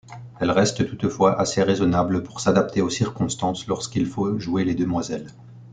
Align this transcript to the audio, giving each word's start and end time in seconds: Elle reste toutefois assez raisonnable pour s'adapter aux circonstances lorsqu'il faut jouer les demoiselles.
Elle 0.39 0.49
reste 0.49 0.87
toutefois 0.87 1.39
assez 1.39 1.61
raisonnable 1.61 2.23
pour 2.23 2.39
s'adapter 2.39 2.81
aux 2.81 2.89
circonstances 2.89 3.67
lorsqu'il 3.67 4.07
faut 4.07 4.39
jouer 4.39 4.63
les 4.65 4.73
demoiselles. 4.73 5.27